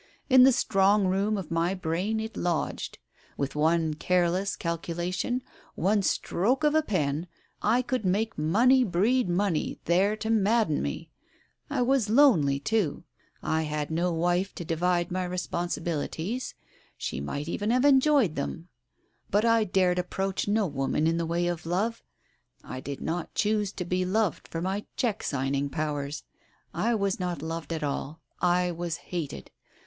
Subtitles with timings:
[0.31, 2.97] In the strong room of my brain it lodged.
[3.37, 5.43] With one careless calculation,
[5.75, 7.27] one stroke of a pen,
[7.61, 11.11] I could make money breed money there to madden me.
[11.69, 13.03] I was lonely, too.
[13.43, 16.55] I had no wife to divide my responsibilities.
[16.97, 18.49] She might even have enjoyed them.
[18.51, 21.05] l 2— Dj^itiz )05le 148 TALES OF THE UNEASY But I dared approach no woman
[21.05, 22.03] in the way of love—
[22.63, 26.23] I did not choose to be loved for my cheque signing powers.
[26.73, 28.19] I was not loved at all.
[28.41, 29.51] I was hated.